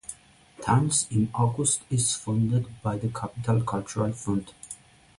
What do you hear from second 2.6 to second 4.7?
by the Capital Cultural Fund.